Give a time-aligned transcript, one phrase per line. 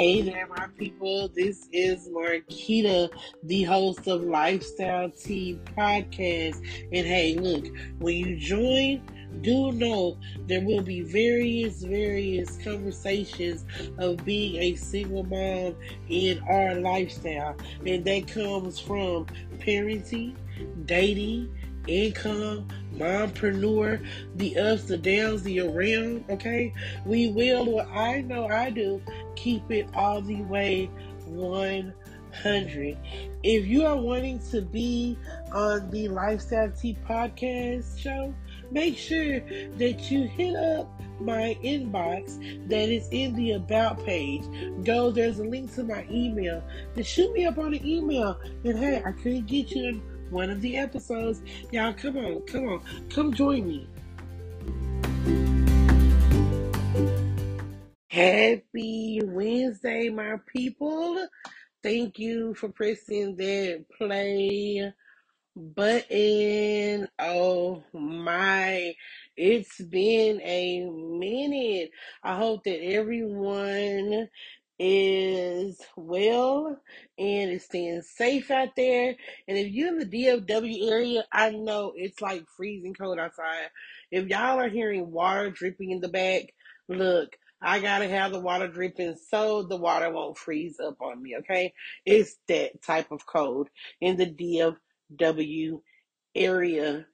[0.00, 1.28] Hey there, my people.
[1.28, 3.10] This is Marquita,
[3.42, 6.56] the host of Lifestyle Tea Podcast.
[6.90, 7.66] And hey, look,
[7.98, 9.02] when you join,
[9.42, 10.16] do know
[10.46, 13.66] there will be various, various conversations
[13.98, 15.76] of being a single mom
[16.08, 17.54] in our lifestyle.
[17.84, 19.26] And that comes from
[19.58, 20.34] parenting,
[20.86, 21.54] dating,
[21.86, 26.72] income, mompreneur, the ups, the downs, the around, okay?
[27.04, 29.00] We will, what I know I do,
[29.36, 30.90] keep it all the way
[31.26, 32.98] 100.
[33.42, 35.16] If you are wanting to be
[35.52, 38.34] on the Lifestyle Tea podcast show,
[38.70, 39.40] make sure
[39.78, 44.44] that you hit up my inbox that is in the about page.
[44.84, 46.62] Go, there's a link to my email.
[46.96, 48.38] Just shoot me up on the email.
[48.64, 51.42] And hey, I couldn't get you in one of the episodes.
[51.70, 53.88] Y'all, come on, come on, come join me.
[58.10, 61.28] Happy Wednesday, my people.
[61.82, 64.92] Thank you for pressing that play
[65.56, 67.08] button.
[67.20, 68.94] Oh my,
[69.36, 71.92] it's been a minute.
[72.24, 74.28] I hope that everyone
[74.78, 76.80] is well
[77.18, 79.16] and is staying safe out there.
[79.48, 83.68] And if you're in the DFW area, I know it's like freezing cold outside.
[84.10, 86.54] If y'all are hearing water dripping in the back,
[86.88, 91.36] look, I gotta have the water dripping so the water won't freeze up on me,
[91.38, 91.72] okay?
[92.06, 93.68] It's that type of cold
[94.00, 94.76] in the
[95.16, 95.80] DFW
[96.34, 97.06] area.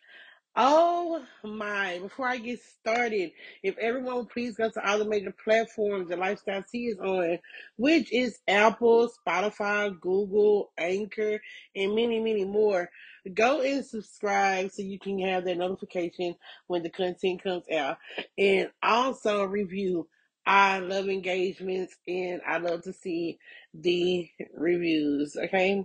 [0.59, 5.35] Oh my, before I get started, if everyone would please go to all the major
[5.45, 7.39] platforms that Lifestyle Tea is on,
[7.77, 11.43] which is Apple, Spotify, Google, Anchor,
[11.75, 12.89] and many, many more.
[13.35, 16.35] Go and subscribe so you can have that notification
[16.69, 17.99] when the content comes out.
[18.39, 20.09] And also review.
[20.47, 23.39] I love engagements and I love to see
[23.75, 25.85] the reviews, okay?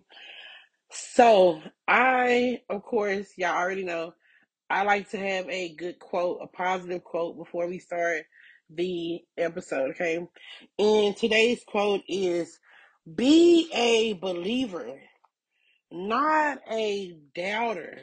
[0.92, 4.14] So, I, of course, y'all already know
[4.72, 8.24] I like to have a good quote, a positive quote before we start
[8.70, 10.26] the episode, okay?
[10.80, 12.58] And today's quote is
[13.16, 14.98] Be a believer,
[15.92, 17.98] not a doubter.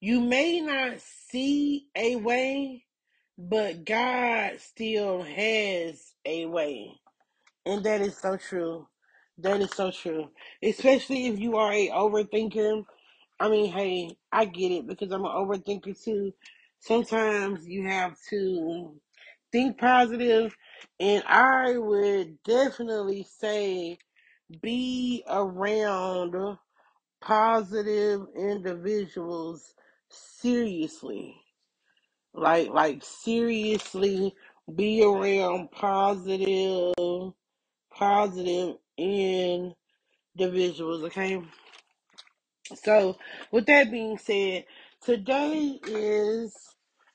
[0.00, 0.94] You may not
[1.30, 2.84] see a way,
[3.38, 6.92] but God still has a way.
[7.66, 8.88] And that is so true.
[9.38, 10.30] That is so true.
[10.62, 12.84] Especially if you are a overthinker
[13.38, 16.32] I mean, hey, I get it because I'm an overthinker too.
[16.80, 18.94] Sometimes you have to
[19.52, 20.56] think positive,
[21.00, 23.98] and I would definitely say
[24.62, 26.58] be around
[27.22, 29.74] positive individuals
[30.10, 31.36] seriously.
[32.34, 34.34] Like, like seriously,
[34.74, 36.94] be around positive,
[37.92, 39.76] positive individuals.
[41.04, 41.42] Okay.
[42.74, 43.16] So,
[43.50, 44.64] with that being said,
[45.04, 46.56] today is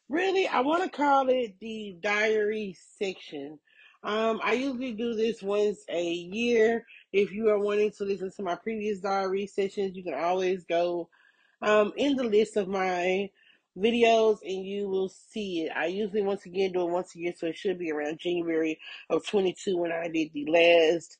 [0.09, 3.59] really, I want to call it the diary section.
[4.03, 6.85] Um, I usually do this once a year.
[7.11, 11.09] If you are wanting to listen to my previous diary sessions, you can always go
[11.61, 13.29] um, in the list of my
[13.77, 15.71] videos and you will see it.
[15.75, 18.79] I usually, once again, do it once a year, so it should be around January
[19.09, 21.17] of 22 when I did the last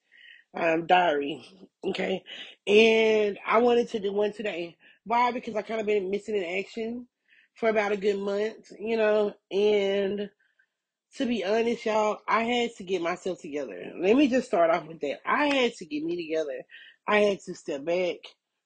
[0.56, 1.46] um, diary.
[1.84, 2.24] Okay.
[2.66, 4.78] And I wanted to do one today.
[5.06, 5.32] Why?
[5.32, 7.08] Because I kind of been missing in action
[7.56, 10.30] for about a good month, you know, and
[11.16, 13.94] to be honest, y'all, I had to get myself together.
[14.00, 15.20] Let me just start off with that.
[15.26, 16.64] I had to get me together.
[17.08, 18.18] I had to step back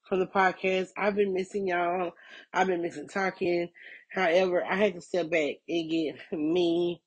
[0.08, 0.88] from the podcast.
[0.96, 2.12] I've been missing y'all.
[2.52, 3.68] I've been missing talking.
[4.10, 7.02] However, I had to step back and get me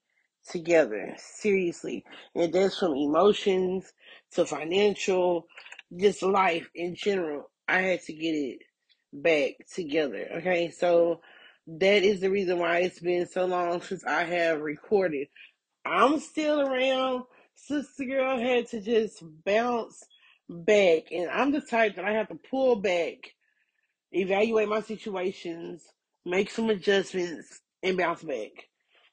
[0.50, 1.16] together.
[1.18, 2.04] Seriously.
[2.34, 3.92] And that's from emotions
[4.34, 5.48] to financial,
[5.96, 7.50] just life in general.
[7.68, 8.60] I had to get it
[9.14, 10.28] back together.
[10.38, 10.72] Okay.
[10.72, 11.22] So
[11.68, 15.28] that is the reason why it's been so long since I have recorded.
[15.86, 17.24] I'm still around.
[17.56, 20.04] Sister Girl had to just bounce
[20.50, 21.12] back.
[21.12, 23.16] And I'm the type that I have to pull back,
[24.12, 25.84] evaluate my situations,
[26.26, 28.52] make some adjustments, and bounce back.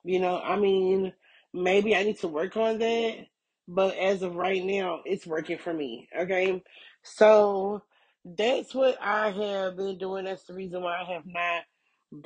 [0.05, 1.13] You know, I mean,
[1.53, 3.27] maybe I need to work on that.
[3.69, 6.09] But as of right now, it's working for me.
[6.19, 6.63] Okay.
[7.03, 7.83] So
[8.25, 10.25] that's what I have been doing.
[10.25, 11.63] That's the reason why I have not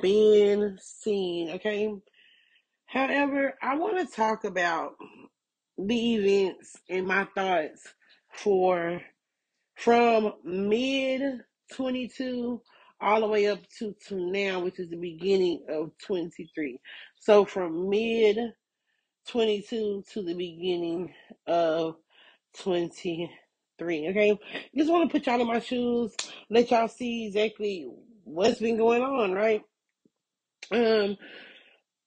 [0.01, 1.51] been seen.
[1.51, 1.93] Okay.
[2.87, 4.95] However, I want to talk about
[5.77, 7.93] the events and my thoughts
[8.37, 9.01] for
[9.75, 11.21] from mid
[11.73, 12.61] 22
[12.99, 16.79] all the way up to, to now, which is the beginning of 23.
[17.19, 18.37] So from mid
[19.27, 21.13] 22 to the beginning
[21.45, 21.95] of
[22.59, 23.29] 23.
[24.09, 24.39] Okay,
[24.75, 26.15] just want to put y'all in my shoes,
[26.49, 27.87] let y'all see exactly
[28.23, 29.61] what's been going on, right?
[30.71, 31.17] Um,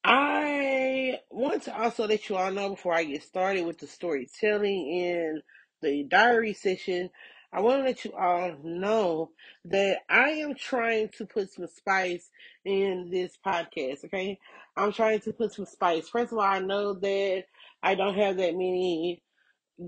[0.02, 4.88] I want to also let you all know before I get started with the storytelling
[4.88, 5.42] in
[5.82, 7.10] the diary session.
[7.52, 9.30] I want to let you all know
[9.64, 12.30] that I am trying to put some spice
[12.64, 14.38] in this podcast, okay?
[14.76, 16.08] I'm trying to put some spice.
[16.08, 17.44] First of all, I know that
[17.82, 19.22] I don't have that many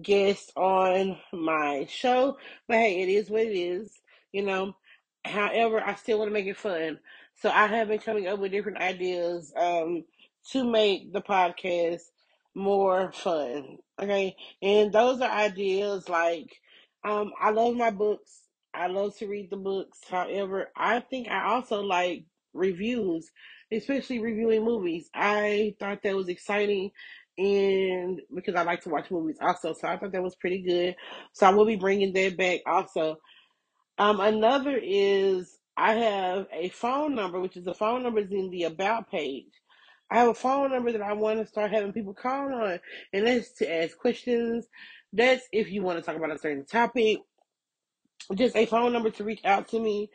[0.00, 2.38] guests on my show.
[2.66, 3.92] But hey, it is what it is,
[4.32, 4.74] you know.
[5.24, 6.98] However, I still want to make it fun.
[7.40, 10.04] So I have been coming up with different ideas um,
[10.50, 12.02] to make the podcast
[12.54, 13.78] more fun.
[14.00, 14.36] Okay.
[14.62, 16.48] And those are ideas like
[17.04, 18.40] um, I love my books.
[18.74, 20.00] I love to read the books.
[20.08, 23.30] However, I think I also like reviews,
[23.72, 25.10] especially reviewing movies.
[25.14, 26.90] I thought that was exciting
[27.38, 30.96] and because I like to watch movies also, so I thought that was pretty good.
[31.32, 33.16] So I will be bringing that back also.
[33.98, 38.50] Um, another is I have a phone number, which is the phone number is in
[38.50, 39.52] the about page.
[40.12, 42.78] I have a phone number that I want to start having people call on,
[43.14, 44.66] and that's to ask questions.
[45.10, 47.20] That's if you want to talk about a certain topic.
[48.34, 50.10] Just a phone number to reach out to me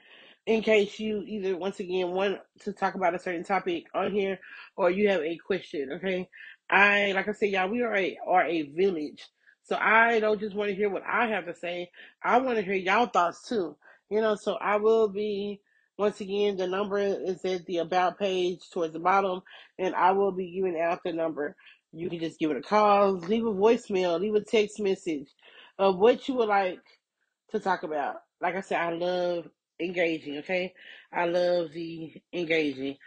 [0.46, 4.40] in case you either once again want to talk about a certain topic on here
[4.76, 6.30] or you have a question okay?
[6.70, 9.26] I like i said y'all we are a are a village
[9.64, 11.90] so i don't just want to hear what i have to say.
[12.24, 13.76] I want to hear y'all thoughts too
[14.10, 14.36] you know?
[14.36, 15.60] So i will be
[15.98, 19.42] once again the number is at the about page towards the bottom
[19.80, 21.56] and i will be giving out the number
[21.94, 25.28] you can just give it a call leave a voicemail leave a text message
[25.80, 26.80] of what you would like
[27.52, 28.16] to talk about.
[28.42, 29.48] Like I said, I love
[29.80, 30.74] engaging, okay?
[31.14, 32.98] I love the engaging.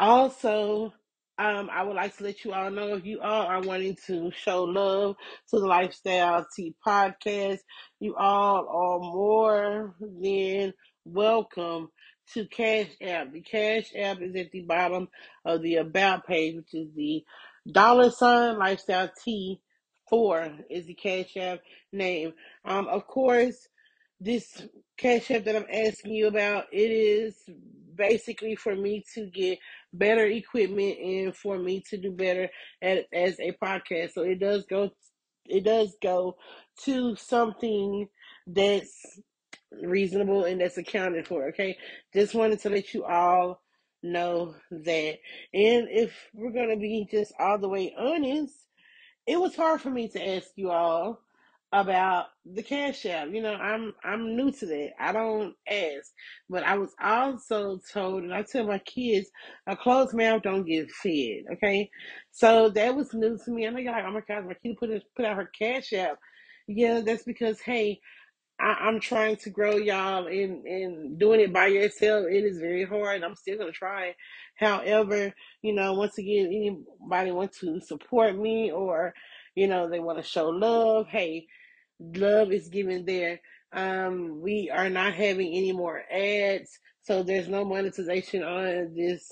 [0.00, 0.92] Also,
[1.38, 4.30] um, I would like to let you all know if you all are wanting to
[4.32, 5.16] show love
[5.50, 7.58] to the Lifestyle T podcast,
[8.00, 10.72] you all are more than
[11.04, 11.88] welcome
[12.32, 13.32] to Cash App.
[13.32, 15.08] The Cash App is at the bottom
[15.44, 17.22] of the About page, which is the
[17.70, 19.60] dollar sign Lifestyle T
[20.08, 21.60] four is the Cash App
[21.92, 22.32] name.
[22.64, 23.68] Um, of course,
[24.20, 24.66] this
[24.96, 27.36] Cash App that I'm asking you about, it is
[27.94, 29.58] basically for me to get
[29.92, 32.48] better equipment and for me to do better
[32.82, 34.12] at as a podcast.
[34.12, 34.90] So it does go
[35.46, 36.36] it does go
[36.84, 38.08] to something
[38.46, 39.20] that's
[39.82, 41.76] reasonable and that's accounted for, okay?
[42.12, 43.60] Just wanted to let you all
[44.02, 45.18] know that.
[45.54, 48.54] And if we're gonna be just all the way honest,
[49.26, 51.20] it was hard for me to ask you all
[51.72, 53.28] about the cash app.
[53.32, 54.90] You know, I'm I'm new to that.
[55.00, 56.12] I don't ask.
[56.48, 59.28] But I was also told and I tell my kids
[59.66, 61.44] a closed mouth don't get fed.
[61.54, 61.90] Okay.
[62.30, 63.66] So that was new to me.
[63.66, 66.18] I got like, oh my god, my kid put put out her cash app.
[66.68, 68.00] Yeah, that's because hey,
[68.60, 72.26] I, I'm trying to grow y'all and and doing it by yourself.
[72.30, 73.22] It is very hard.
[73.22, 74.14] I'm still gonna try.
[74.56, 79.14] However, you know, once again, anybody want to support me or
[79.54, 81.46] you know they want to show love, hey,
[82.00, 83.40] love is given there.
[83.72, 89.28] Um, we are not having any more ads, so there's no monetization on this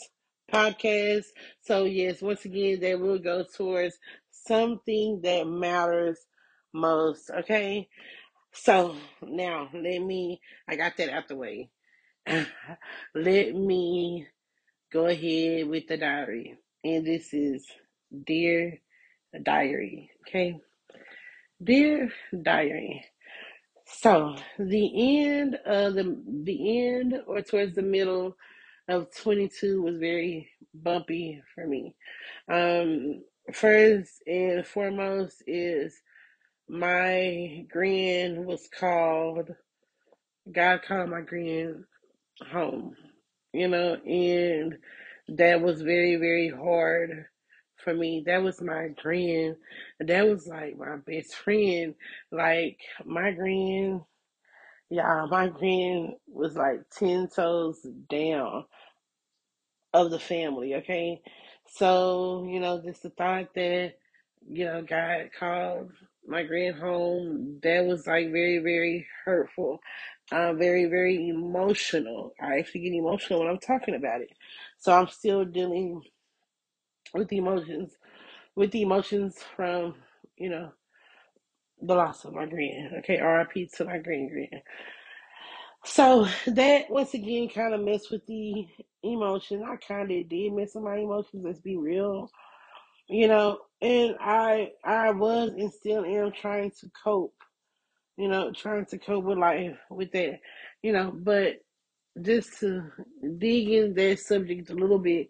[0.52, 1.26] podcast.
[1.62, 3.96] So yes, once again, they will go towards
[4.30, 6.18] something that matters
[6.74, 7.30] most.
[7.30, 7.88] Okay.
[8.52, 11.70] So now let me, I got that out the way.
[13.14, 14.26] let me
[14.92, 16.58] go ahead with the diary.
[16.84, 17.66] And this is
[18.26, 18.78] Dear
[19.42, 20.10] Diary.
[20.28, 20.60] Okay.
[21.62, 22.10] Dear
[22.42, 23.04] Diary.
[23.86, 28.36] So the end of the the end or towards the middle
[28.88, 31.94] of 22 was very bumpy for me.
[32.50, 35.94] Um, first and foremost is
[36.68, 39.50] my grand was called
[40.50, 41.84] God called my grand
[42.50, 42.96] home,
[43.52, 44.76] you know, and
[45.28, 47.26] that was very, very hard
[47.76, 48.24] for me.
[48.26, 49.56] That was my grand.
[50.00, 51.94] That was like my best friend.
[52.32, 54.00] Like my grand,
[54.90, 58.64] yeah, my grand was like 10 toes down
[59.94, 61.20] of the family, okay?
[61.68, 63.94] So, you know, just the thought that,
[64.48, 65.92] you know, God called
[66.26, 69.80] my grand home, that was like very, very hurtful,
[70.30, 72.32] uh, very, very emotional.
[72.40, 74.30] I actually get emotional when I'm talking about it.
[74.78, 76.02] So I'm still dealing
[77.14, 77.92] with the emotions,
[78.54, 79.94] with the emotions from,
[80.36, 80.72] you know,
[81.80, 82.94] the loss of my grand.
[82.98, 84.62] Okay, RIP to my grand grand.
[85.84, 88.66] So that once again kind of messed with the
[89.02, 89.64] emotion.
[89.64, 91.42] I kind of did mess with my emotions.
[91.44, 92.30] Let's be real.
[93.12, 97.34] You know, and I I was and still am trying to cope,
[98.18, 100.40] you know, trying to cope with life with that,
[100.82, 101.56] you know, but
[102.22, 102.84] just to
[103.38, 105.28] dig in that subject a little bit,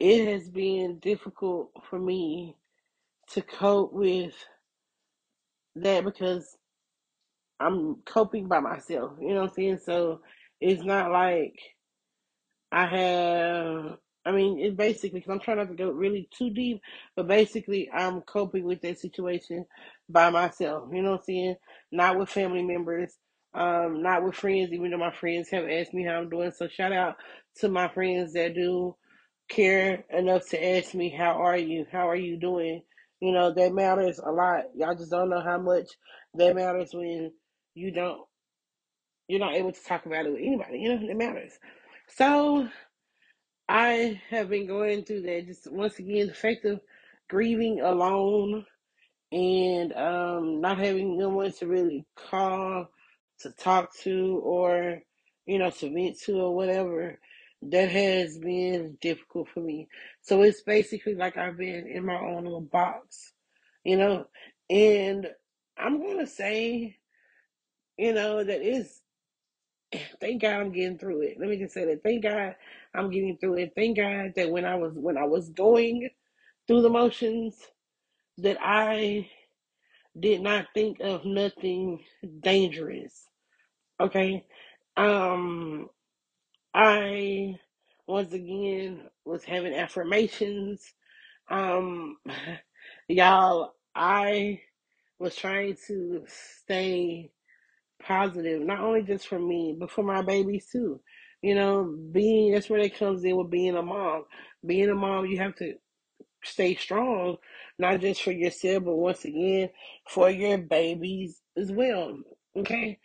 [0.00, 2.56] it has been difficult for me
[3.32, 4.34] to cope with
[5.76, 6.56] that because
[7.60, 9.78] I'm coping by myself, you know what I'm saying?
[9.84, 10.20] So
[10.60, 11.54] it's not like
[12.72, 16.80] I have, I mean, it basically, because I'm trying not to go really too deep,
[17.14, 19.66] but basically, I'm coping with that situation
[20.08, 20.88] by myself.
[20.92, 21.56] You know what I'm saying?
[21.92, 23.12] Not with family members,
[23.54, 26.52] um, not with friends, even though my friends have asked me how I'm doing.
[26.52, 27.16] So, shout out
[27.58, 28.96] to my friends that do
[29.48, 31.86] care enough to ask me, How are you?
[31.92, 32.82] How are you doing?
[33.20, 34.64] You know, that matters a lot.
[34.74, 35.88] Y'all just don't know how much
[36.34, 37.30] that matters when
[37.74, 38.20] you don't,
[39.28, 40.78] you're not able to talk about it with anybody.
[40.78, 41.52] You know, it matters.
[42.08, 42.68] So,
[43.68, 46.80] I have been going through that just once again, the fact of
[47.30, 48.66] grieving alone
[49.32, 52.88] and um, not having no one to really call,
[53.40, 55.00] to talk to, or
[55.46, 57.18] you know, to vent to, or whatever.
[57.62, 59.88] That has been difficult for me.
[60.22, 63.32] So it's basically like I've been in my own little box,
[63.84, 64.26] you know.
[64.70, 65.28] And
[65.78, 66.96] I'm gonna say,
[67.98, 69.00] you know, that it's
[70.20, 71.36] thank God I'm getting through it.
[71.40, 72.02] Let me just say that.
[72.02, 72.54] Thank God
[72.94, 73.72] I'm getting through it.
[73.76, 76.10] Thank God that when I was when I was going
[76.66, 77.56] through the motions,
[78.38, 79.28] that I
[80.18, 82.04] did not think of nothing
[82.40, 83.28] dangerous.
[84.00, 84.44] Okay.
[84.96, 85.88] Um
[86.74, 87.58] I
[88.06, 90.82] once again was having affirmations.
[91.50, 92.18] Um
[93.08, 94.60] y'all I
[95.20, 97.32] was trying to stay
[98.02, 101.00] positive, not only just for me, but for my babies too.
[101.44, 104.24] You know, being that's where it comes in with being a mom.
[104.64, 105.74] Being a mom, you have to
[106.42, 107.36] stay strong,
[107.78, 109.68] not just for yourself, but once again
[110.08, 112.18] for your babies as well.
[112.56, 112.98] Okay,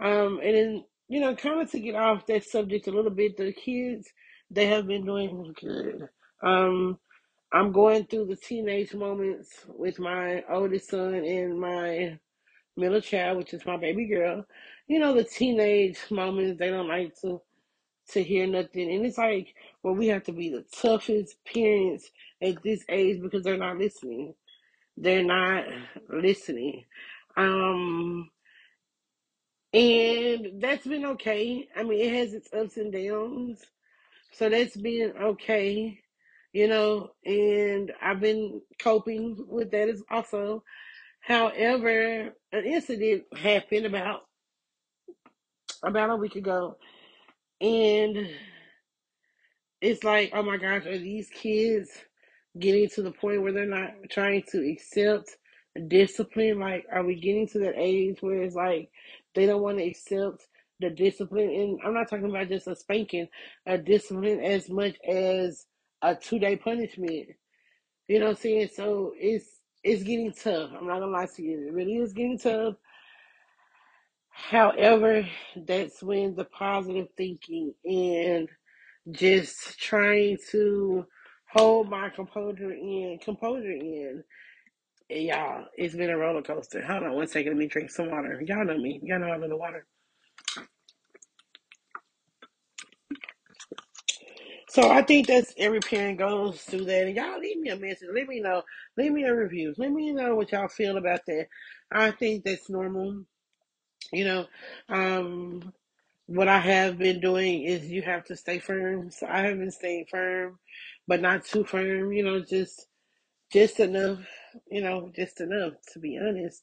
[0.00, 3.36] um, and then you know, kind of to get off that subject a little bit,
[3.36, 4.08] the kids
[4.50, 6.08] they have been doing good.
[6.42, 6.98] Um,
[7.52, 12.18] I'm going through the teenage moments with my oldest son and my
[12.76, 14.44] middle child, which is my baby girl,
[14.88, 17.40] you know, the teenage moments, they don't like to
[18.12, 18.92] to hear nothing.
[18.92, 22.10] And it's like, well, we have to be the toughest parents
[22.42, 24.34] at this age because they're not listening.
[24.96, 25.64] They're not
[26.08, 26.84] listening.
[27.36, 28.30] Um,
[29.72, 31.68] and that's been okay.
[31.76, 33.60] I mean, it has its ups and downs.
[34.32, 36.00] So that's been okay,
[36.52, 40.64] you know, and I've been coping with that as also.
[41.20, 44.22] However, an incident happened about
[45.84, 46.76] about a week ago,
[47.60, 48.28] and
[49.80, 51.90] it's like, oh my gosh, are these kids
[52.58, 55.36] getting to the point where they're not trying to accept
[55.88, 56.58] discipline?
[56.60, 58.90] Like, are we getting to that age where it's like
[59.34, 60.46] they don't want to accept
[60.80, 61.50] the discipline?
[61.50, 63.28] And I'm not talking about just a spanking,
[63.66, 65.66] a discipline as much as
[66.02, 67.28] a two day punishment.
[68.08, 68.68] You know what I'm saying?
[68.74, 69.46] So it's
[69.82, 70.70] it's getting tough.
[70.78, 71.68] I'm not gonna lie to you.
[71.68, 72.76] It really is getting tough.
[74.34, 75.26] However,
[75.56, 78.48] that's when the positive thinking and
[79.12, 81.06] just trying to
[81.50, 84.24] hold my composure in composure in.
[85.10, 86.82] And y'all, it's been a roller coaster.
[86.84, 88.42] Hold on one second, let me drink some water.
[88.46, 89.00] Y'all know me.
[89.04, 89.86] Y'all know I love the water.
[94.68, 97.06] So I think that's every parent goes through that.
[97.06, 98.08] And y'all leave me a message.
[98.12, 98.62] Let me know.
[98.96, 99.74] Leave me a review.
[99.78, 101.46] Let me know what y'all feel about that.
[101.92, 103.24] I think that's normal.
[104.12, 104.46] You know,
[104.88, 105.72] um,
[106.26, 109.10] what I have been doing is you have to stay firm.
[109.10, 110.58] So I have been staying firm,
[111.06, 112.12] but not too firm.
[112.12, 112.86] You know, just
[113.52, 114.20] just enough,
[114.70, 116.62] you know, just enough to be honest.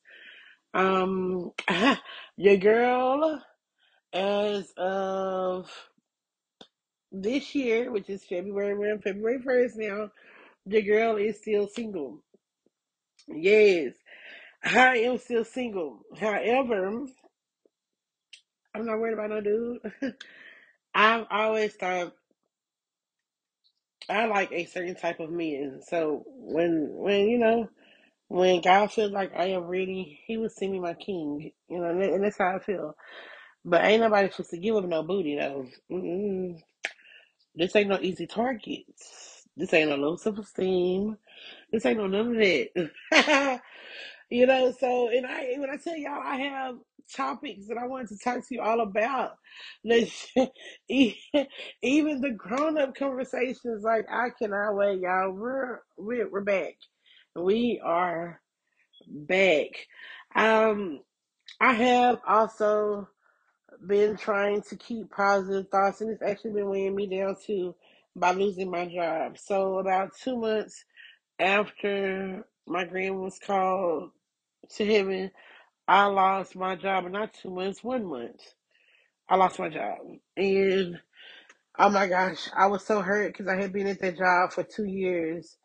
[0.74, 1.52] Um,
[2.38, 3.42] your girl,
[4.14, 5.70] as of
[7.12, 10.12] this year, which is February, we're on February 1st now,
[10.66, 12.24] the girl is still single.
[13.28, 13.94] Yes,
[14.64, 16.02] I am still single.
[16.20, 17.06] However,
[18.74, 19.80] I'm not worried about no dude.
[20.96, 22.14] I've always thought
[24.10, 25.82] I like a certain type of man.
[25.88, 27.70] So when, when, you know,
[28.28, 31.52] when God feels like I am ready, He will send me my king.
[31.70, 32.96] You know, and that's how I feel.
[33.64, 35.68] But ain't nobody supposed to give up no booty though.
[35.92, 36.60] Mm-mm.
[37.56, 39.46] This ain't no easy targets.
[39.56, 41.18] This ain't no low self esteem.
[41.72, 42.38] This ain't no none of
[43.12, 43.62] that.
[44.32, 46.76] You know, so and I when I tell y'all I have
[47.14, 49.34] topics that I wanted to talk to you all about.
[51.84, 55.32] Even the grown up conversations, like I cannot wait, y'all.
[55.32, 56.76] We're we're we're back.
[57.36, 58.40] We are
[59.06, 59.68] back.
[60.34, 61.02] Um,
[61.60, 63.10] I have also
[63.86, 67.76] been trying to keep positive thoughts, and it's actually been weighing me down too
[68.16, 69.38] by losing my job.
[69.38, 70.86] So about two months
[71.40, 74.12] after my grand was called
[74.78, 75.32] to heaven,
[75.88, 78.42] I lost my job, and not two months, one month.
[79.30, 79.98] I lost my job,
[80.38, 81.00] and
[81.80, 84.64] oh my gosh, I was so hurt because I had been at that job for
[84.64, 85.58] two years,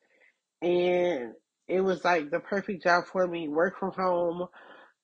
[0.63, 1.33] and
[1.69, 3.49] it was like the perfect job for me.
[3.49, 4.47] Work from home,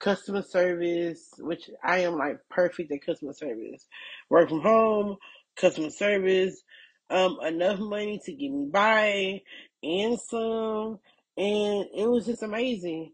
[0.01, 3.87] customer service, which I am like perfect at customer service.
[4.31, 5.17] Work from home,
[5.57, 6.63] customer service,
[7.11, 9.41] um, enough money to get me by,
[9.83, 10.99] and some,
[11.37, 13.13] and it was just amazing.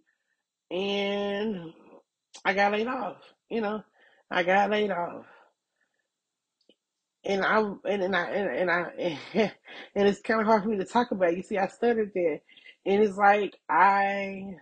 [0.71, 1.73] And
[2.45, 3.17] I got laid off.
[3.49, 3.83] You know,
[4.31, 5.25] I got laid off,
[7.25, 9.19] and I and, and I and, and I
[9.95, 11.37] and it's kind of hard for me to talk about.
[11.37, 12.41] You see, I stuttered there,
[12.87, 14.57] and it's like I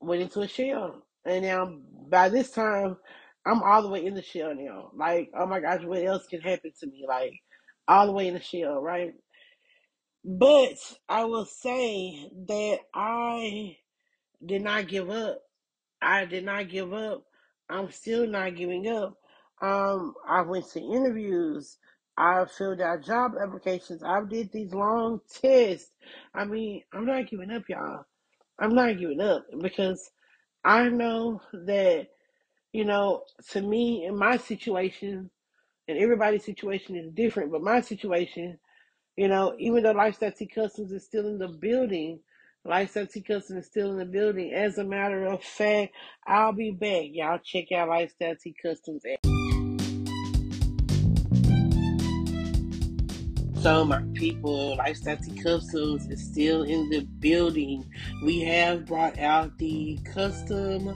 [0.00, 1.78] went into a shell, and now
[2.08, 2.96] by this time,
[3.44, 4.90] I'm all the way in the shell now.
[4.94, 7.04] Like, oh my gosh, what else can happen to me?
[7.08, 7.32] Like,
[7.88, 9.14] all the way in the shell, right?
[10.24, 10.76] But
[11.08, 13.76] I will say that I
[14.44, 15.40] did not give up
[16.00, 17.24] I did not give up.
[17.68, 19.16] I'm still not giving up.
[19.60, 21.78] Um, I went to interviews.
[22.16, 24.02] I filled out job applications.
[24.02, 25.90] I did these long tests.
[26.34, 28.04] I mean, I'm not giving up, y'all.
[28.58, 30.10] I'm not giving up because
[30.64, 32.08] I know that,
[32.72, 35.30] you know, to me, in my situation,
[35.88, 38.58] and everybody's situation is different, but my situation,
[39.16, 42.20] you know, even though Lifestyle T Customs is still in the building,
[42.66, 44.52] Lifestyle T Customs is still in the building.
[44.52, 45.94] As a matter of fact,
[46.26, 47.04] I'll be back.
[47.10, 49.02] Y'all check out Lifestyle T Customs.
[53.62, 57.88] So my people, Lifestyle T Customs is still in the building.
[58.24, 60.94] We have brought out the custom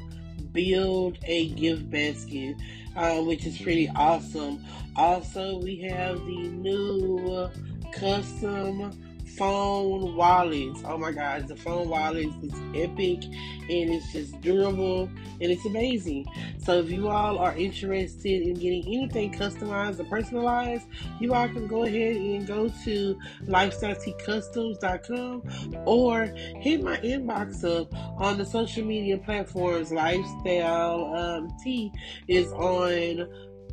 [0.53, 2.57] build a gift basket,
[2.97, 4.65] um, which is pretty awesome.
[4.97, 7.49] Also, we have the new
[7.93, 10.83] custom phone wallets.
[10.85, 15.09] Oh my gosh, the phone wallets is epic and it's just durable
[15.41, 16.27] and it's amazing.
[16.59, 20.87] So if you all are interested in getting anything customized or personalized,
[21.21, 25.43] you all can go ahead and go to lifestyletcustoms.com
[25.87, 29.91] or hit my inbox up on the social media platforms.
[29.93, 31.93] Lifestyle um, T
[32.29, 33.27] is on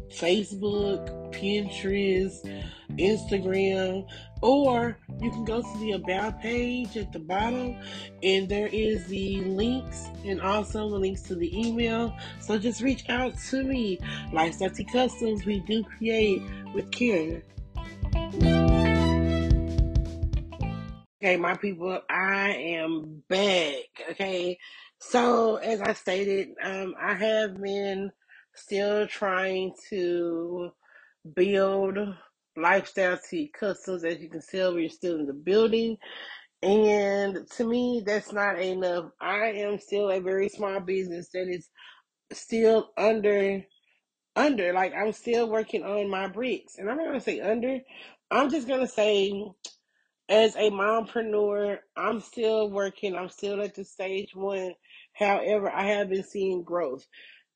[0.10, 2.57] Facebook, Pinterest,
[2.92, 4.08] Instagram,
[4.42, 7.76] or you can go to the About page at the bottom
[8.24, 12.16] and there is the links and also the links to the email.
[12.40, 14.00] So just reach out to me.
[14.32, 16.42] Lifestyle Customs, we do create
[16.74, 17.44] with care.
[21.20, 24.06] Okay, my people, I am back.
[24.12, 24.58] Okay,
[25.00, 28.12] so as I stated, um, I have been
[28.54, 30.72] still trying to
[31.36, 31.98] build
[32.58, 34.04] lifestyle T customs.
[34.04, 35.98] As you can tell, we're still in the building,
[36.64, 39.12] and to me, that's not enough.
[39.22, 41.70] I am still a very small business that is
[42.34, 43.64] still under
[44.36, 47.80] under like I'm still working on my bricks, and I'm not gonna say under.
[48.32, 49.46] I'm just gonna say
[50.30, 53.16] as a mompreneur, I'm still working.
[53.16, 54.74] I'm still at the stage one.
[55.14, 57.06] However, I have been seeing growth.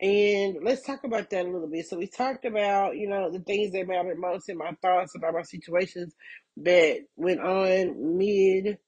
[0.02, 1.86] And let's talk about that a little bit.
[1.88, 5.36] So we talked about, you know, the things that mattered most in my thoughts about
[5.36, 6.16] my situations
[6.58, 8.80] that went on mid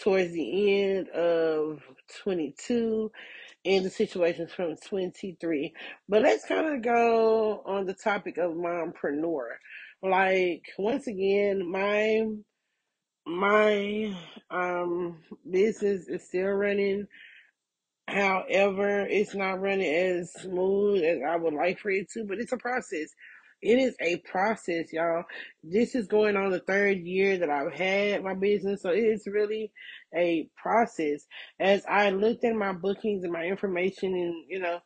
[0.00, 1.80] towards the end of
[2.22, 3.10] 22
[3.64, 5.74] and the situations from 23.
[6.08, 9.48] But let's kind of go on the topic of mompreneur.
[10.02, 12.24] Like, once again, my
[13.26, 14.16] my
[14.50, 15.18] um
[15.50, 17.06] business is still running.
[18.08, 22.52] However, it's not running as smooth as I would like for it to, but it's
[22.52, 23.14] a process.
[23.60, 25.24] It is a process, y'all.
[25.62, 29.26] This is going on the third year that I've had my business, so it is
[29.26, 29.72] really
[30.16, 31.26] a process.
[31.60, 34.78] As I looked at my bookings and my information and, you know,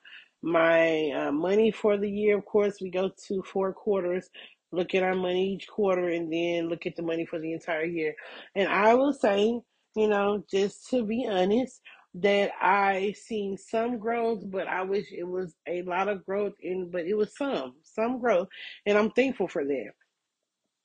[0.43, 4.29] my uh, money for the year, of course, we go to four quarters,
[4.73, 7.85] look at our money each quarter, and then look at the money for the entire
[7.85, 8.17] year.
[8.57, 9.61] And I will say,
[9.95, 11.81] you know, just to be honest,
[12.15, 16.91] that I seen some growth, but I wish it was a lot of growth in,
[16.91, 18.49] but it was some, some growth,
[18.87, 19.93] and I'm thankful for that.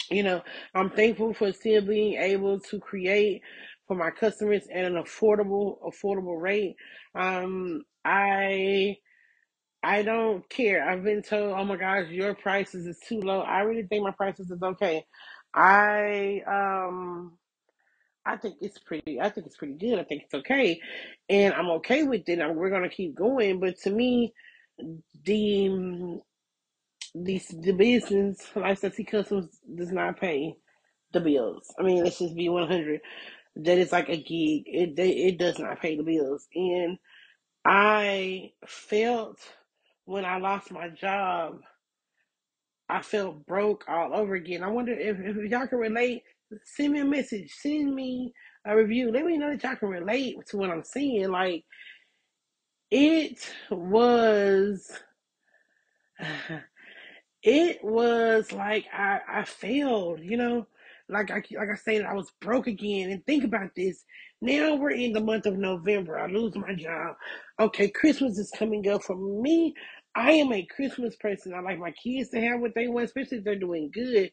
[0.10, 0.42] You know,
[0.74, 3.42] I'm thankful for still being able to create
[3.88, 6.76] for my customers at an affordable, affordable rate.
[7.16, 8.98] Um, I
[9.84, 10.90] I don't care.
[10.90, 13.42] I've been told, oh my gosh, your prices is too low.
[13.42, 15.06] I really think my prices is okay.
[15.54, 17.38] I um
[18.28, 19.22] I think it's pretty.
[19.22, 20.00] I think it's pretty good.
[20.00, 20.82] I think it's okay,
[21.30, 22.40] and I'm okay with it.
[22.40, 23.60] And we're gonna keep going.
[23.60, 24.34] But to me,
[25.26, 26.22] the um,
[27.16, 30.56] the the business lifestyle customs does not pay
[31.14, 31.74] the bills.
[31.80, 33.02] I mean, let's just be 100.
[33.58, 34.64] That is like a gig.
[34.68, 36.98] It it does not pay the bills, and
[37.66, 39.40] I felt
[40.06, 41.60] when I lost my job,
[42.90, 44.64] I felt broke all over again.
[44.64, 46.24] I wonder if, if y'all can relate.
[46.64, 47.54] Send me a message.
[47.60, 48.34] Send me
[48.66, 49.12] a review.
[49.12, 51.30] Let me know that y'all can relate to what I'm saying.
[51.30, 51.64] Like
[52.92, 54.92] it was.
[57.44, 60.68] it was like I, I failed, you know,
[61.10, 63.12] like I like I said, I was broke again.
[63.12, 64.04] And think about this.
[64.42, 66.20] Now we're in the month of November.
[66.20, 67.16] I lose my job.
[67.60, 69.74] Okay, Christmas is coming up for me.
[70.18, 71.54] I am a Christmas person.
[71.54, 74.32] I like my kids to have what they want, especially if they're doing good.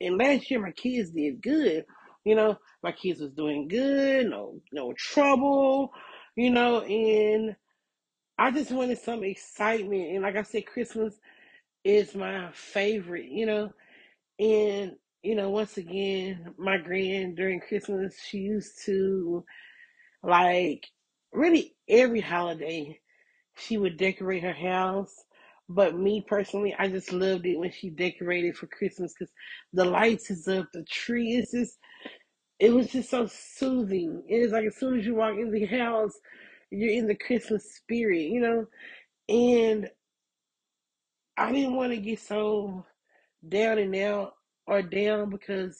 [0.00, 1.84] And last year my kids did good.
[2.24, 5.92] You know, my kids was doing good, no no trouble,
[6.36, 7.56] you know, and
[8.38, 10.10] I just wanted some excitement.
[10.12, 11.14] And like I said, Christmas
[11.84, 13.72] is my favorite, you know.
[14.40, 19.44] And, you know, once again, my grand during Christmas, she used to
[20.22, 20.86] like
[21.32, 23.00] really every holiday,
[23.56, 25.14] she would decorate her house.
[25.68, 29.32] But me personally, I just loved it when she decorated for Christmas because
[29.72, 31.78] the lights is up, the tree is just,
[32.60, 34.22] it was just so soothing.
[34.28, 36.12] It is like as soon as you walk in the house,
[36.70, 38.66] you're in the Christmas spirit, you know?
[39.28, 39.90] And
[41.36, 42.84] I didn't want to get so
[43.48, 44.34] down and out
[44.66, 45.78] or down because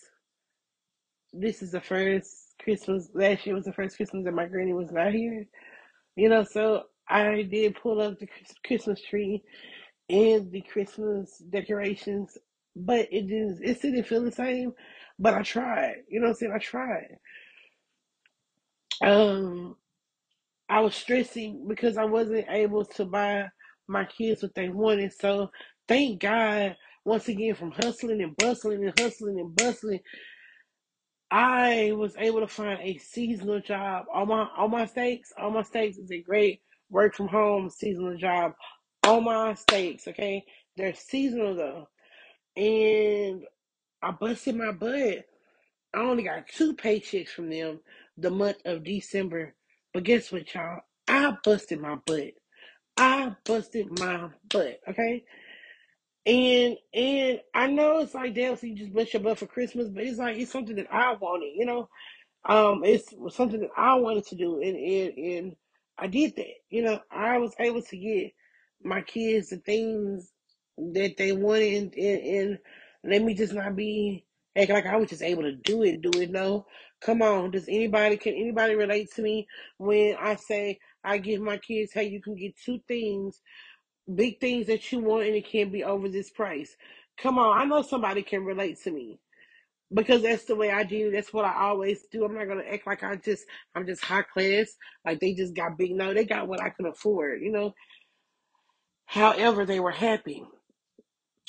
[1.33, 3.09] this is the first Christmas.
[3.15, 5.47] Last year was the first Christmas that my granny was not here.
[6.17, 8.29] You know, so I did pull up the
[8.67, 9.43] Christmas tree
[10.09, 12.39] and the Christmas decorations,
[12.77, 13.61] but it didn't.
[13.63, 14.73] It didn't feel the same.
[15.19, 15.97] But I tried.
[16.09, 16.53] You know what I'm saying?
[16.55, 17.17] I tried.
[19.03, 19.77] Um,
[20.69, 23.47] I was stressing because I wasn't able to buy
[23.89, 25.13] my kids what they wanted.
[25.13, 25.51] So
[25.89, 30.01] thank God once again from hustling and bustling and hustling and bustling.
[31.31, 34.07] I was able to find a seasonal job.
[34.15, 38.17] All my all my stakes, all my stakes is a great work from home seasonal
[38.17, 38.53] job.
[39.07, 40.45] All my stakes, okay?
[40.77, 41.89] They're seasonal though.
[42.57, 43.45] And
[44.03, 45.27] I busted my butt.
[45.95, 47.79] I only got two paychecks from them
[48.19, 49.55] the month of December.
[49.95, 50.81] But guess what, y'all?
[51.07, 52.33] I busted my butt.
[52.97, 55.23] I busted my butt, okay?
[56.27, 59.89] And and I know it's like damn, so you just bust your butt for Christmas,
[59.89, 61.89] but it's like it's something that I wanted, you know.
[62.45, 65.57] Um, it's something that I wanted to do, and and and
[65.97, 66.55] I did that.
[66.71, 68.33] You know, I was able to get
[68.87, 70.33] my kids the things
[70.79, 72.59] that they wanted, and, and, and
[73.05, 76.13] let me just not be acting like I was just able to do it, do
[76.21, 76.31] it.
[76.33, 76.67] No,
[77.03, 77.53] come on.
[77.53, 82.05] Does anybody can anybody relate to me when I say I give my kids, hey,
[82.09, 83.41] you can get two things,
[84.15, 86.77] big things that you want, and it can't be over this price.
[87.19, 89.21] Come on, I know somebody can relate to me
[89.95, 91.11] because that's the way I do.
[91.11, 92.25] That's what I always do.
[92.25, 93.45] I'm not gonna act like I just
[93.75, 94.69] I'm just high class,
[95.05, 95.93] like they just got big.
[95.93, 97.75] No, they got what I can afford, you know.
[99.07, 100.45] However, they were happy,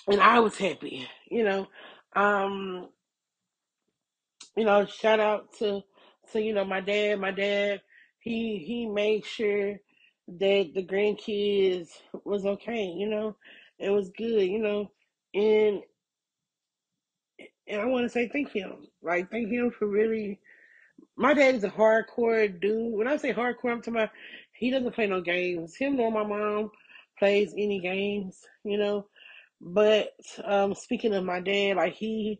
[0.08, 1.68] and I was happy, you know.
[2.16, 2.90] Um,
[4.58, 5.82] you know, shout out to
[6.34, 7.20] to you know my dad.
[7.20, 7.82] My dad,
[8.20, 9.78] he he made sure
[10.28, 11.90] that the grandkids
[12.26, 13.36] was okay, you know.
[13.80, 14.92] It was good, you know,
[15.34, 15.82] and
[17.68, 20.36] and I want to say thank him, like thank him for really
[21.16, 22.94] My dad is a hardcore dude.
[22.94, 24.10] When I say hardcore, I'm talking about
[24.54, 25.76] he doesn't play no games.
[25.76, 26.72] Him nor my mom
[27.18, 29.08] plays any games, you know.
[29.60, 30.10] But
[30.44, 32.40] um, speaking of my dad, like he,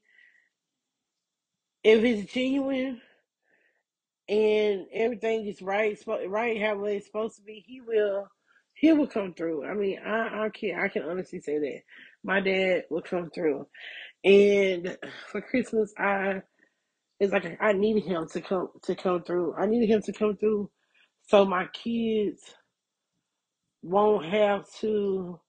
[1.84, 3.02] if it's genuine
[4.30, 8.28] and everything is right, right how it's supposed to be, he will,
[8.74, 9.66] he will come through.
[9.66, 11.82] I mean, I, I can I can honestly say that
[12.24, 13.68] my dad will come through.
[14.24, 14.98] And
[15.32, 16.42] for Christmas, I
[17.20, 19.56] it's like I needed him to come to come through.
[19.56, 20.70] I needed him to come through
[21.28, 22.42] so my kids
[23.88, 25.40] won't have to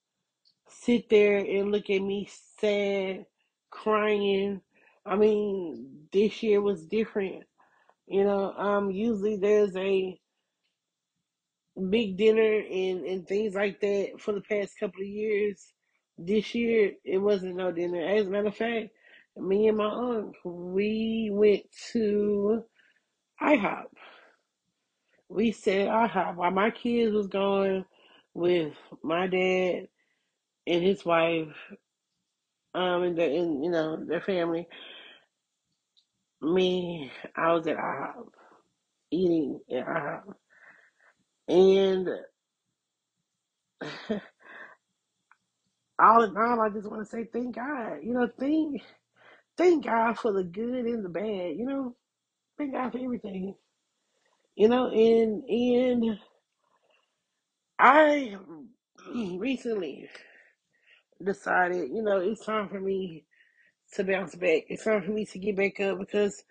[0.68, 2.28] sit there and look at me
[2.60, 3.26] sad,
[3.70, 4.60] crying.
[5.04, 7.44] I mean, this year was different.
[8.06, 10.18] You know, um, usually there's a
[11.90, 15.72] big dinner and, and things like that for the past couple of years.
[16.16, 18.04] This year, it wasn't no dinner.
[18.04, 18.90] As a matter of fact,
[19.36, 22.64] Me and my aunt, we went to
[23.40, 23.84] IHOP.
[25.28, 27.84] We said IHOP while my kids was going
[28.38, 29.88] with my dad
[30.66, 31.48] and his wife,
[32.74, 34.68] um, and, the, and you know their family.
[36.42, 38.28] Me, I was at IHOP
[39.10, 40.34] eating at IHOP,
[41.48, 42.08] and
[45.98, 47.98] all in all, I just want to say thank God.
[48.02, 48.82] You know, thank
[49.56, 51.56] thank God for the good and the bad.
[51.56, 51.96] You know,
[52.58, 53.54] thank God for everything.
[54.56, 56.18] You know, and and
[57.78, 58.36] I
[59.14, 60.08] recently
[61.24, 63.24] decided, you know, it's time for me
[63.94, 64.64] to bounce back.
[64.68, 66.42] It's time for me to get back up because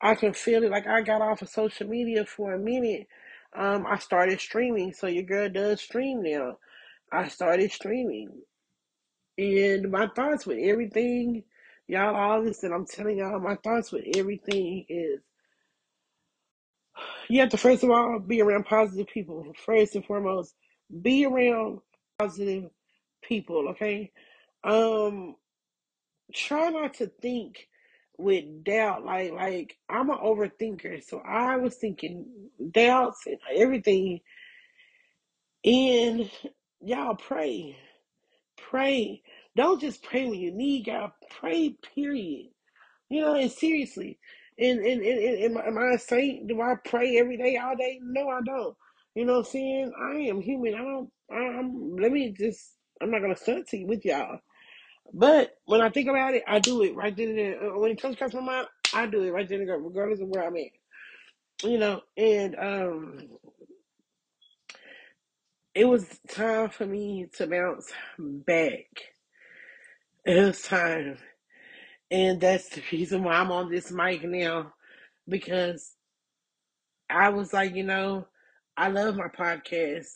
[0.00, 0.70] I can feel it.
[0.70, 3.06] Like I got off of social media for a minute.
[3.54, 6.58] Um, I started streaming, so your girl does stream now.
[7.12, 8.30] I started streaming,
[9.36, 11.44] and my thoughts with everything,
[11.86, 15.20] y'all, all this that I'm telling y'all, my thoughts with everything is
[17.28, 19.52] you have to first of all be around positive people.
[19.66, 20.54] First and foremost,
[21.02, 21.80] be around
[22.18, 22.70] positive
[23.22, 23.68] people.
[23.70, 24.12] Okay,
[24.64, 25.36] um,
[26.34, 27.68] try not to think
[28.18, 29.04] with doubt.
[29.04, 32.26] Like like I'm an overthinker, so I was thinking
[32.72, 34.20] doubts and everything.
[35.64, 36.30] And
[36.80, 37.76] y'all pray,
[38.58, 39.22] pray.
[39.56, 41.12] Don't just pray when you need God.
[41.40, 42.50] Pray, period.
[43.10, 44.18] You know, and seriously.
[44.58, 46.48] And and, and, and am, I- I a saint?
[46.48, 48.00] Do I pray every day, all day?
[48.02, 48.76] No, I don't.
[49.14, 49.92] You know what I'm saying?
[50.00, 50.74] I am human.
[50.74, 51.10] I don't.
[51.32, 51.96] I'm.
[51.96, 52.74] Let me just.
[53.02, 54.40] I'm not gonna stunt to you with y'all.
[55.14, 57.64] But when I think about it, I do it right then and there.
[57.74, 60.20] Uh, When it comes across my mind, I do it right then and there, regardless
[60.20, 60.72] of where I'm at.
[61.64, 63.28] You know, and um,
[65.74, 68.86] it was time for me to bounce back.
[70.26, 71.18] It was time,
[72.10, 74.74] and that's the reason why I'm on this mic now
[75.28, 75.94] because
[77.10, 78.26] I was like, you know,
[78.76, 80.08] I love my podcast.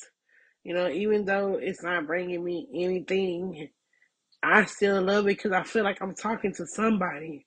[0.65, 3.69] You know, even though it's not bringing me anything,
[4.43, 7.47] I still love it because I feel like I'm talking to somebody.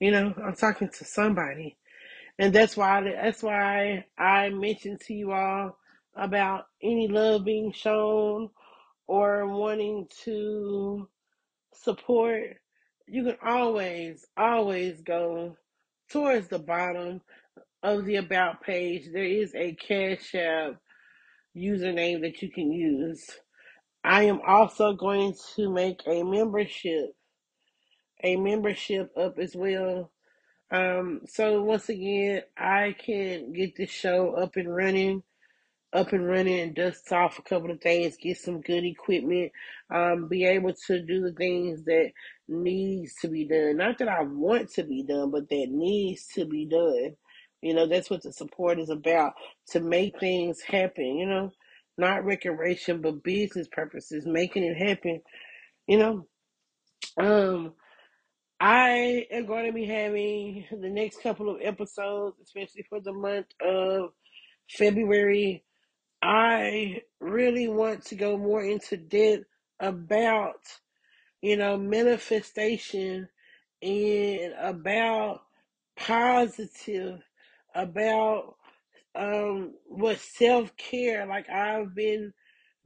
[0.00, 1.76] You know, I'm talking to somebody
[2.38, 5.78] and that's why that's why I mentioned to you all
[6.14, 8.50] about any love being shown
[9.06, 11.08] or wanting to
[11.74, 12.56] support.
[13.06, 15.56] You can always, always go
[16.10, 17.20] towards the bottom
[17.86, 19.08] of the about page.
[19.12, 20.76] There is a Cash App
[21.56, 23.30] username that you can use.
[24.04, 27.14] I am also going to make a membership,
[28.24, 30.08] a membership up as well
[30.70, 35.24] Um, so once again, I can get this show up and running,
[35.92, 39.52] up and running, and dust off a couple of things, get some good equipment,
[39.94, 42.12] um, be able to do the things that
[42.48, 43.78] needs to be done.
[43.78, 47.16] Not that I want to be done, but that needs to be done.
[47.66, 49.34] You know, that's what the support is about
[49.70, 51.16] to make things happen.
[51.16, 51.52] You know,
[51.98, 55.22] not recreation, but business purposes, making it happen.
[55.86, 56.26] You know,
[57.18, 57.74] um.
[58.58, 63.48] I am going to be having the next couple of episodes, especially for the month
[63.60, 64.12] of
[64.70, 65.62] February.
[66.22, 69.44] I really want to go more into depth
[69.78, 70.60] about,
[71.42, 73.28] you know, manifestation
[73.82, 75.42] and about
[75.98, 77.20] positive,
[77.76, 78.56] about
[79.16, 81.26] um what self care.
[81.26, 82.32] Like I've been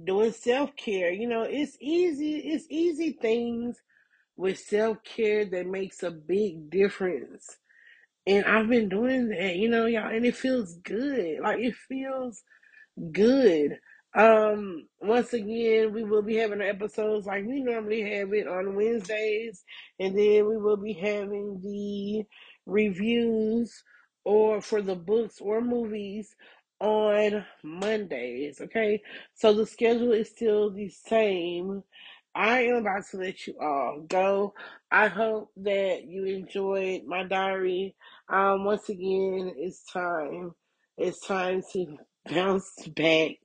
[0.05, 1.13] doing self care.
[1.13, 2.39] You know, it's easy.
[2.39, 3.77] It's easy things
[4.37, 7.59] with self care that makes a big difference.
[8.27, 11.41] And I've been doing that, you know, y'all, and it feels good.
[11.43, 12.43] Like it feels
[13.13, 13.79] Good.
[14.15, 19.65] Um, once again, we will be having episodes like we normally have it on Wednesdays,
[20.01, 22.25] and then we will be having the
[22.67, 23.83] reviews
[24.25, 26.35] or for the books or movies
[26.81, 28.61] on Mondays.
[28.61, 29.03] Okay,
[29.35, 31.83] so the schedule is still the same.
[32.35, 34.55] I am about to let you all go.
[34.91, 37.97] I hope that you enjoyed my diary.
[38.29, 40.53] Um, once again, it's time.
[40.97, 41.99] It's time to
[42.33, 43.37] bounce back.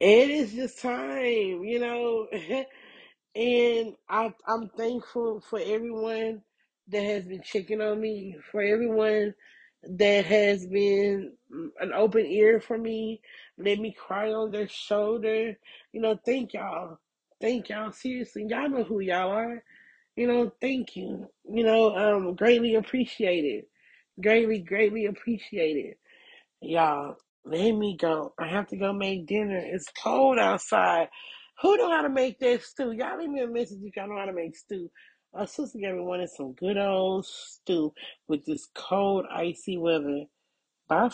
[0.00, 2.26] It is just time, you know.
[3.34, 6.42] and I, I'm thankful for everyone
[6.90, 9.34] that has been checking on me, for everyone
[9.82, 11.32] that has been
[11.80, 13.20] an open ear for me,
[13.58, 15.58] let me cry on their shoulder.
[15.92, 16.98] You know, thank y'all.
[17.40, 17.92] Thank y'all.
[17.92, 19.62] Seriously, y'all know who y'all are.
[20.16, 21.28] You know, thank you.
[21.50, 23.64] You know, um, greatly appreciated.
[24.20, 25.94] Greatly, greatly appreciated.
[26.60, 28.34] Y'all, let me go.
[28.38, 29.56] I have to go make dinner.
[29.58, 31.08] It's cold outside.
[31.62, 32.92] Who know how to make that stew?
[32.92, 34.90] Y'all leave me a message if y'all know how to make stew.
[35.32, 37.94] Our sister got me wanting some good old stew
[38.28, 40.24] with this cold, icy weather.
[40.88, 41.08] Bye